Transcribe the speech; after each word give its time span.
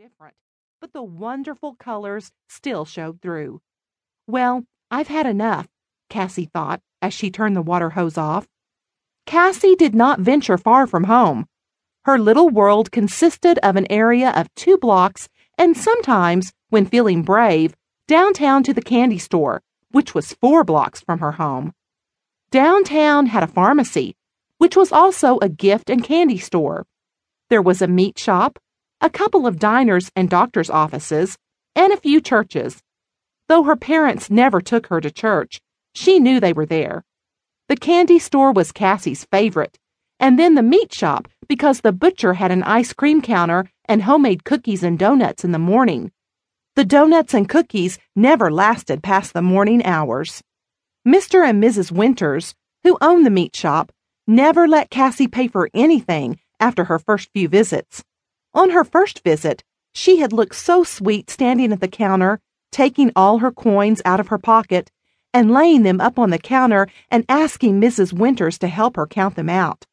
different, 0.00 0.34
but 0.80 0.94
the 0.94 1.02
wonderful 1.02 1.74
colors 1.74 2.32
still 2.48 2.86
showed 2.86 3.20
through. 3.20 3.60
Well, 4.26 4.64
I've 4.90 5.08
had 5.08 5.26
enough, 5.26 5.68
Cassie 6.08 6.48
thought 6.54 6.80
as 7.02 7.12
she 7.12 7.30
turned 7.30 7.54
the 7.54 7.60
water 7.60 7.90
hose 7.90 8.16
off. 8.16 8.48
Cassie 9.26 9.74
did 9.74 9.94
not 9.94 10.18
venture 10.18 10.56
far 10.56 10.86
from 10.86 11.04
home. 11.04 11.44
Her 12.06 12.18
little 12.18 12.48
world 12.48 12.90
consisted 12.90 13.58
of 13.58 13.76
an 13.76 13.86
area 13.92 14.30
of 14.30 14.54
two 14.54 14.78
blocks 14.78 15.28
and 15.58 15.76
sometimes, 15.76 16.54
when 16.70 16.86
feeling 16.86 17.22
brave, 17.22 17.76
downtown 18.08 18.62
to 18.62 18.72
the 18.72 18.80
candy 18.80 19.18
store, 19.18 19.60
which 19.90 20.14
was 20.14 20.32
four 20.32 20.64
blocks 20.64 21.02
from 21.02 21.18
her 21.18 21.32
home. 21.32 21.74
Downtown 22.50 23.26
had 23.26 23.42
a 23.42 23.54
pharmacy, 23.58 24.16
which 24.56 24.76
was 24.76 24.92
also 24.92 25.38
a 25.42 25.50
gift 25.50 25.90
and 25.90 26.02
candy 26.02 26.38
store. 26.38 26.86
There 27.50 27.60
was 27.60 27.82
a 27.82 27.86
meat 27.86 28.18
shop, 28.18 28.58
a 29.00 29.10
couple 29.10 29.46
of 29.46 29.58
diners 29.58 30.10
and 30.14 30.28
doctor's 30.28 30.68
offices, 30.68 31.38
and 31.74 31.92
a 31.92 31.96
few 31.96 32.20
churches. 32.20 32.82
Though 33.48 33.62
her 33.62 33.76
parents 33.76 34.30
never 34.30 34.60
took 34.60 34.88
her 34.88 35.00
to 35.00 35.10
church, 35.10 35.60
she 35.94 36.18
knew 36.18 36.38
they 36.38 36.52
were 36.52 36.66
there. 36.66 37.04
The 37.68 37.76
candy 37.76 38.18
store 38.18 38.52
was 38.52 38.72
Cassie's 38.72 39.24
favorite, 39.24 39.78
and 40.18 40.38
then 40.38 40.54
the 40.54 40.62
meat 40.62 40.92
shop 40.92 41.28
because 41.48 41.80
the 41.80 41.92
butcher 41.92 42.34
had 42.34 42.50
an 42.50 42.62
ice 42.62 42.92
cream 42.92 43.22
counter 43.22 43.70
and 43.86 44.02
homemade 44.02 44.44
cookies 44.44 44.82
and 44.82 44.98
donuts 44.98 45.44
in 45.44 45.52
the 45.52 45.58
morning. 45.58 46.12
The 46.76 46.84
donuts 46.84 47.34
and 47.34 47.48
cookies 47.48 47.98
never 48.14 48.50
lasted 48.50 49.02
past 49.02 49.32
the 49.32 49.42
morning 49.42 49.84
hours. 49.84 50.42
Mr. 51.06 51.48
and 51.48 51.62
Mrs. 51.62 51.90
Winters, 51.90 52.54
who 52.84 52.98
owned 53.00 53.24
the 53.24 53.30
meat 53.30 53.56
shop, 53.56 53.92
never 54.26 54.68
let 54.68 54.90
Cassie 54.90 55.26
pay 55.26 55.48
for 55.48 55.70
anything 55.72 56.38
after 56.60 56.84
her 56.84 56.98
first 56.98 57.30
few 57.32 57.48
visits. 57.48 58.04
On 58.54 58.70
her 58.70 58.84
first 58.84 59.22
visit, 59.22 59.62
she 59.94 60.18
had 60.18 60.32
looked 60.32 60.56
so 60.56 60.84
sweet 60.84 61.30
standing 61.30 61.72
at 61.72 61.80
the 61.80 61.88
counter, 61.88 62.40
taking 62.72 63.12
all 63.14 63.38
her 63.38 63.52
coins 63.52 64.02
out 64.04 64.20
of 64.20 64.28
her 64.28 64.38
pocket 64.38 64.90
and 65.32 65.50
laying 65.50 65.82
them 65.82 66.00
up 66.00 66.18
on 66.18 66.30
the 66.30 66.38
counter 66.38 66.88
and 67.10 67.24
asking 67.28 67.80
Mrs. 67.80 68.12
Winters 68.12 68.58
to 68.58 68.68
help 68.68 68.96
her 68.96 69.06
count 69.06 69.36
them 69.36 69.48
out. 69.48 69.86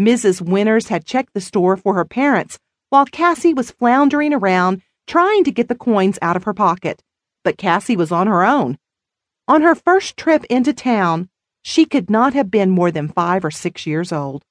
Mrs. 0.00 0.40
Winters 0.40 0.88
had 0.88 1.04
checked 1.04 1.34
the 1.34 1.40
store 1.40 1.76
for 1.76 1.94
her 1.94 2.04
parents 2.04 2.58
while 2.90 3.04
Cassie 3.04 3.54
was 3.54 3.72
floundering 3.72 4.32
around 4.32 4.82
trying 5.06 5.42
to 5.44 5.50
get 5.50 5.68
the 5.68 5.74
coins 5.74 6.18
out 6.22 6.36
of 6.36 6.44
her 6.44 6.54
pocket, 6.54 7.02
but 7.42 7.58
Cassie 7.58 7.96
was 7.96 8.12
on 8.12 8.26
her 8.26 8.44
own. 8.44 8.78
On 9.48 9.62
her 9.62 9.74
first 9.74 10.16
trip 10.16 10.44
into 10.44 10.72
town, 10.72 11.28
she 11.62 11.84
could 11.84 12.08
not 12.08 12.34
have 12.34 12.50
been 12.50 12.70
more 12.70 12.90
than 12.90 13.08
five 13.08 13.44
or 13.44 13.50
six 13.50 13.86
years 13.86 14.12
old. 14.12 14.44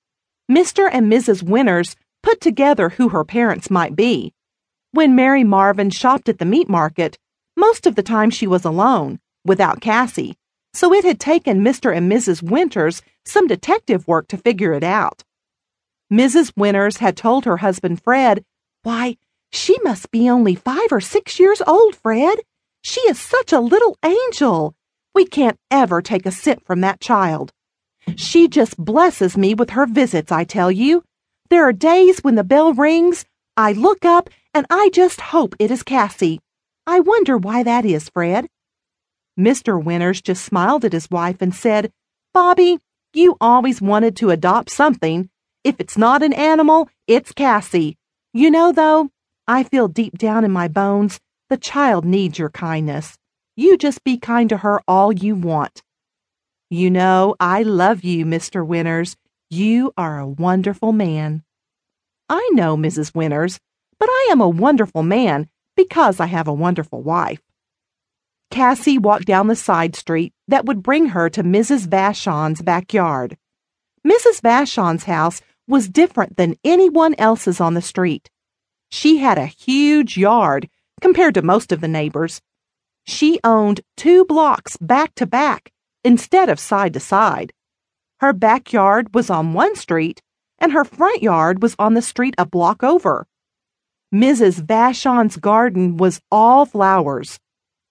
Mr. 0.52 0.90
and 0.92 1.12
Mrs. 1.12 1.44
Winters 1.44 1.96
put 2.28 2.42
together 2.42 2.90
who 2.90 3.08
her 3.08 3.24
parents 3.24 3.70
might 3.70 3.96
be. 3.96 4.34
When 4.92 5.16
Mary 5.16 5.46
Marvin 5.46 5.90
shopped 5.90 6.28
at 6.28 6.40
the 6.40 6.52
meat 6.54 6.68
market, 6.68 7.18
most 7.56 7.88
of 7.88 7.96
the 7.96 8.04
time 8.04 8.32
she 8.32 8.46
was 8.46 8.66
alone, 8.66 9.22
without 9.46 9.80
Cassie, 9.80 10.36
so 10.74 10.92
it 10.94 11.06
had 11.06 11.22
taken 11.22 11.64
Mr. 11.64 11.96
and 11.96 12.12
Mrs. 12.12 12.44
Winters 12.44 13.02
some 13.24 13.48
detective 13.48 14.06
work 14.10 14.28
to 14.28 14.38
figure 14.38 14.74
it 14.74 14.84
out. 14.84 15.24
Mrs. 16.12 16.52
Winters 16.58 16.98
had 16.98 17.16
told 17.16 17.46
her 17.46 17.58
husband 17.58 18.04
Fred, 18.04 18.44
Why, 18.84 19.16
she 19.54 19.78
must 19.84 20.12
be 20.12 20.30
only 20.30 20.54
five 20.54 20.92
or 20.92 21.00
six 21.00 21.40
years 21.40 21.62
old, 21.66 21.96
Fred. 21.96 22.40
She 22.82 23.00
is 23.08 23.18
such 23.18 23.54
a 23.54 23.62
little 23.62 23.98
angel. 24.04 24.76
We 25.16 25.26
can't 25.26 25.58
ever 25.72 26.02
take 26.02 26.26
a 26.26 26.32
cent 26.32 26.66
from 26.66 26.82
that 26.82 27.00
child. 27.00 27.54
She 28.18 28.50
just 28.50 28.76
blesses 28.76 29.38
me 29.38 29.54
with 29.54 29.70
her 29.70 29.86
visits, 29.86 30.30
I 30.30 30.44
tell 30.44 30.70
you. 30.70 31.04
There 31.50 31.64
are 31.64 31.74
days 31.74 32.20
when 32.20 32.36
the 32.36 32.44
bell 32.44 32.74
rings, 32.74 33.26
I 33.56 33.72
look 33.74 34.06
up, 34.06 34.30
and 34.54 34.66
I 34.70 34.90
just 34.94 35.22
hope 35.22 35.56
it 35.60 35.72
is 35.72 35.84
Cassie. 35.84 36.40
I 36.86 37.00
wonder 37.00 37.38
why 37.38 37.64
that 37.64 37.86
is, 37.86 38.10
Fred. 38.10 38.48
Mr. 39.40 39.82
Winters 39.82 40.22
just 40.22 40.44
smiled 40.44 40.84
at 40.84 40.94
his 40.94 41.10
wife 41.10 41.42
and 41.42 41.54
said, 41.54 41.92
Bobby, 42.34 42.80
you 43.14 43.38
always 43.40 43.82
wanted 43.82 44.16
to 44.18 44.30
adopt 44.30 44.70
something. 44.70 45.30
If 45.64 45.80
it's 45.80 45.98
not 45.98 46.24
an 46.24 46.34
animal, 46.34 46.90
it's 47.08 47.32
Cassie. 47.32 47.98
You 48.34 48.52
know, 48.52 48.72
though, 48.72 49.10
I 49.48 49.64
feel 49.64 49.88
deep 49.88 50.18
down 50.18 50.44
in 50.44 50.52
my 50.52 50.68
bones 50.68 51.20
the 51.50 51.58
child 51.58 52.04
needs 52.04 52.38
your 52.38 52.50
kindness. 52.50 53.18
You 53.56 53.78
just 53.78 54.04
be 54.04 54.18
kind 54.18 54.50
to 54.50 54.58
her 54.58 54.82
all 54.88 55.14
you 55.14 55.34
want. 55.36 55.82
You 56.70 56.92
know, 56.92 57.36
I 57.40 57.64
love 57.64 58.04
you, 58.04 58.26
Mr. 58.26 58.66
Winters. 58.66 59.16
You 59.50 59.94
are 59.98 60.20
a 60.20 60.28
wonderful 60.28 60.92
man. 60.92 61.44
I 62.30 62.50
know, 62.54 62.76
Mrs. 62.76 63.16
Winters, 63.16 63.60
but 64.00 64.10
I 64.10 64.30
am 64.32 64.42
a 64.42 64.50
wonderful 64.50 65.04
man 65.04 65.50
because 65.76 66.20
I 66.20 66.26
have 66.26 66.48
a 66.48 66.54
wonderful 66.54 67.02
wife. 67.02 67.42
Cassie 68.50 68.98
walked 68.98 69.26
down 69.26 69.48
the 69.48 69.56
side 69.56 69.96
street 69.96 70.34
that 70.48 70.66
would 70.66 70.84
bring 70.84 71.08
her 71.08 71.30
to 71.30 71.44
Mrs. 71.44 71.88
Vashon's 71.88 72.62
backyard. 72.62 73.38
Mrs. 74.06 74.42
Vashon's 74.42 75.04
house 75.04 75.42
was 75.68 75.90
different 75.90 76.38
than 76.38 76.56
anyone 76.64 77.14
else's 77.18 77.60
on 77.60 77.74
the 77.74 77.82
street. 77.82 78.30
She 78.90 79.18
had 79.18 79.38
a 79.38 79.46
huge 79.46 80.18
yard 80.18 80.70
compared 81.02 81.34
to 81.36 81.42
most 81.42 81.72
of 81.72 81.82
the 81.82 81.88
neighbors. 81.88 82.42
She 83.06 83.40
owned 83.44 83.82
two 83.96 84.26
blocks 84.26 84.78
back 84.78 85.14
to 85.16 85.26
back 85.26 85.72
instead 86.04 86.50
of 86.50 86.60
side 86.60 86.94
to 86.94 87.00
side. 87.00 87.54
Her 88.20 88.34
backyard 88.34 89.14
was 89.14 89.30
on 89.30 89.54
one 89.54 89.76
street, 89.76 90.22
and 90.60 90.72
her 90.72 90.84
front 90.84 91.22
yard 91.22 91.62
was 91.62 91.76
on 91.78 91.94
the 91.94 92.02
street 92.02 92.36
a 92.38 92.46
block 92.46 92.84
over. 92.84 93.28
Mrs. 94.14 94.62
Vashon's 94.66 95.38
garden 95.38 95.98
was 95.98 96.22
all 96.32 96.66
flowers. 96.66 97.40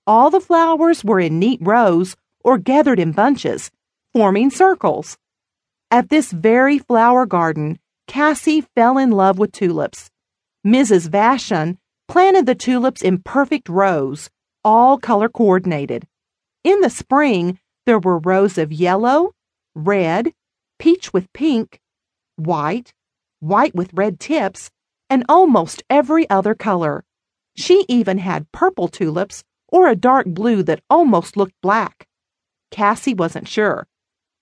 All 0.07 0.31
the 0.31 0.41
flowers 0.41 1.05
were 1.05 1.21
in 1.21 1.39
neat 1.39 1.61
rows 1.63 2.17
or 2.43 2.59
gathered 2.59 2.99
in 2.99 3.13
bunches, 3.13 3.71
forming 4.13 4.51
circles. 4.51 5.19
At 5.91 6.09
this 6.09 6.33
very 6.33 6.79
flower 6.79 7.27
garden, 7.27 7.79
Cassie 8.07 8.65
fell 8.75 8.99
in 8.99 9.11
love 9.11 9.39
with 9.39 9.53
tulips. 9.53 10.11
Mrs. 10.67 11.09
Vashon 11.09 11.77
planted 12.09 12.47
the 12.47 12.55
tulips 12.55 13.03
in 13.03 13.23
perfect 13.23 13.69
rows, 13.69 14.31
all 14.65 14.99
color 14.99 15.29
coordinated. 15.29 16.07
In 16.65 16.81
the 16.81 16.91
spring, 16.91 17.59
there 17.85 17.99
were 17.99 18.19
rows 18.19 18.59
of 18.59 18.73
yellow, 18.73 19.33
red, 19.75 20.33
peach 20.79 21.13
with 21.13 21.33
pink, 21.33 21.81
white, 22.37 22.93
white 23.41 23.75
with 23.75 23.93
red 23.93 24.21
tips, 24.21 24.71
and 25.11 25.25
almost 25.29 25.83
every 25.91 26.29
other 26.31 26.55
color. 26.55 27.05
She 27.57 27.85
even 27.89 28.19
had 28.19 28.53
purple 28.53 28.89
tulips 28.89 29.45
or 29.69 29.89
a 29.89 29.97
dark 29.97 30.27
blue 30.27 30.63
that 30.63 30.83
almost 30.89 31.37
looked 31.37 31.61
black. 31.63 32.07
Cassie 32.71 33.15
wasn't 33.15 33.49
sure. 33.49 33.87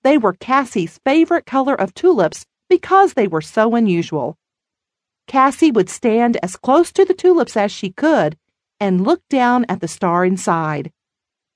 They 0.03 0.19
were 0.19 0.35
Cassie's 0.35 1.01
favorite 1.05 1.47
color 1.47 1.75
of 1.75 1.95
tulips 1.95 2.45
because 2.69 3.15
they 3.15 3.27
were 3.27 3.41
so 3.41 3.75
unusual. 3.75 4.37
Cassie 5.27 5.71
would 5.71 5.89
stand 5.89 6.37
as 6.43 6.57
close 6.57 6.93
to 6.93 7.05
the 7.05 7.15
tulips 7.15 7.57
as 7.57 7.73
she 7.73 7.91
could 7.91 8.37
and 8.81 9.05
look 9.05 9.23
down 9.29 9.65
at 9.69 9.81
the 9.81 9.89
star 9.89 10.25
inside. 10.25 10.93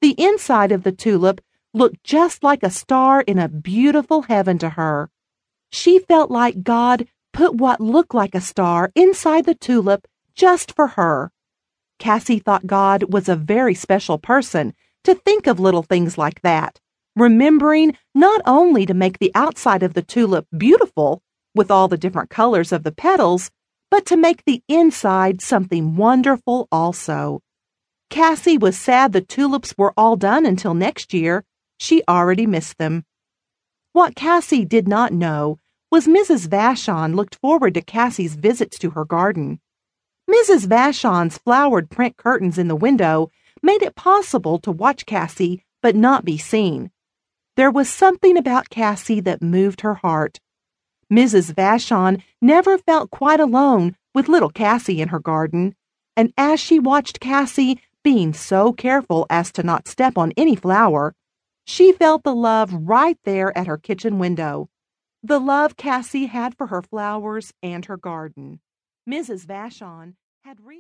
The 0.01 0.15
inside 0.17 0.73
of 0.73 0.83
the 0.85 0.93
tulip 0.93 1.41
looked 1.75 2.03
just 2.05 2.43
like 2.43 2.63
a 2.63 2.71
star 2.71 3.21
in 3.23 3.39
a 3.39 3.49
beautiful 3.49 4.23
heaven 4.23 4.59
to 4.59 4.71
her. 4.71 5.11
She 5.71 5.99
felt 5.99 6.31
like 6.31 6.63
God 6.63 7.07
put 7.33 7.55
what 7.55 7.81
looked 7.81 8.15
like 8.15 8.35
a 8.35 8.41
star 8.41 8.91
inside 8.95 9.45
the 9.45 9.55
tulip 9.55 10.07
just 10.35 10.75
for 10.75 10.89
her. 10.89 11.31
Cassie 11.99 12.39
thought 12.39 12.67
God 12.67 13.13
was 13.13 13.29
a 13.29 13.37
very 13.37 13.75
special 13.75 14.19
person 14.19 14.75
to 15.05 15.15
think 15.15 15.47
of 15.47 15.61
little 15.61 15.83
things 15.83 16.17
like 16.17 16.41
that, 16.43 16.81
remembering 17.17 17.97
not 18.15 18.41
only 18.47 18.87
to 18.87 18.95
make 18.95 19.19
the 19.19 19.33
outside 19.35 19.83
of 19.83 19.95
the 19.95 20.03
tulip 20.03 20.47
beautiful 20.57 21.23
with 21.55 21.71
all 21.71 21.89
the 21.89 21.99
different 21.99 22.31
colors 22.31 22.73
of 22.73 22.85
the 22.85 22.93
petals, 22.93 23.51
but 23.91 24.07
to 24.07 24.17
make 24.17 24.45
the 24.45 24.63
inside 24.69 25.41
something 25.41 25.97
wonderful 25.97 26.69
also. 26.71 27.41
Cassie 28.11 28.59
was 28.59 28.79
sad 28.79 29.13
the 29.13 29.21
tulips 29.21 29.75
were 29.77 29.93
all 29.97 30.17
done 30.17 30.47
until 30.47 30.75
next 30.75 31.13
year. 31.13 31.45
She 31.79 32.03
already 32.09 32.47
missed 32.47 32.79
them. 32.79 33.05
What 33.99 34.15
Cassie 34.15 34.65
did 34.65 34.87
not 34.87 35.13
know 35.13 35.59
was 35.91 36.07
Mrs. 36.07 36.47
Vashon 36.47 37.17
looked 37.17 37.35
forward 37.35 37.75
to 37.75 37.83
Cassie's 37.83 38.37
visits 38.37 38.79
to 38.79 38.91
her 38.91 39.05
garden. 39.05 39.59
Mrs. 40.31 40.69
Vashon's 40.69 41.39
flowered 41.39 41.91
print 41.91 42.17
curtains 42.17 42.59
in 42.59 42.69
the 42.69 42.77
window 42.77 43.33
made 43.61 43.83
it 43.83 43.97
possible 43.97 44.61
to 44.61 44.71
watch 44.71 45.05
Cassie 45.05 45.65
but 45.83 45.97
not 45.97 46.25
be 46.25 46.39
seen. 46.39 46.93
There 47.57 47.73
was 47.73 47.89
something 47.89 48.37
about 48.37 48.71
Cassie 48.71 49.19
that 49.23 49.43
moved 49.43 49.81
her 49.81 49.95
heart. 49.95 50.39
Mrs. 51.13 51.53
Vashon 51.53 52.23
never 52.41 52.79
felt 52.79 53.11
quite 53.11 53.41
alone 53.41 53.97
with 54.15 54.29
little 54.29 54.51
Cassie 54.51 55.01
in 55.01 55.09
her 55.09 55.19
garden, 55.19 55.75
and 56.17 56.33
as 56.39 56.61
she 56.61 56.79
watched 56.79 57.19
Cassie 57.19 57.81
being 58.05 58.33
so 58.33 58.73
careful 58.73 59.27
as 59.29 59.51
to 59.51 59.65
not 59.65 59.89
step 59.89 60.17
on 60.17 60.33
any 60.37 60.55
flower, 60.55 61.17
she 61.69 61.93
felt 61.93 62.25
the 62.25 62.35
love 62.35 62.73
right 62.73 63.19
there 63.25 63.57
at 63.57 63.67
her 63.67 63.77
kitchen 63.77 64.19
window. 64.19 64.71
The 65.23 65.39
love 65.39 65.77
Cassie 65.77 66.25
had 66.25 66.57
for 66.57 66.69
her 66.69 66.81
flowers 66.81 67.53
and 67.63 67.85
her 67.85 67.99
garden. 67.99 68.61
Mrs. 69.07 69.45
Vashon 69.45 70.15
had 70.45 70.65
recently 70.65 70.77